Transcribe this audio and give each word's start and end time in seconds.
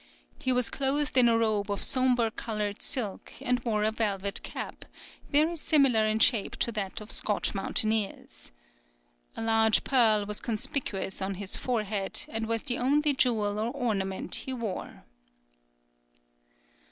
He 0.39 0.51
was 0.51 0.71
clothed 0.71 1.15
in 1.15 1.29
a 1.29 1.37
robe 1.37 1.69
of 1.69 1.83
sombre 1.83 2.31
coloured 2.31 2.81
silk, 2.81 3.33
and 3.39 3.59
wore 3.63 3.83
a 3.83 3.91
velvet 3.91 4.41
cap, 4.41 4.83
very 5.29 5.55
similar 5.55 6.07
in 6.07 6.17
shape 6.17 6.55
to 6.55 6.71
that 6.71 6.99
of 7.01 7.11
Scotch 7.11 7.53
mountaineers. 7.53 8.51
A 9.37 9.43
large 9.43 9.83
pearl 9.83 10.25
was 10.25 10.39
conspicuous 10.39 11.21
on 11.21 11.35
his 11.35 11.55
forehead, 11.55 12.23
and 12.29 12.47
was 12.47 12.63
the 12.63 12.79
only 12.79 13.13
jewel 13.13 13.59
or 13.59 13.67
ornament 13.69 14.33
he 14.33 14.53
wore." 14.53 15.03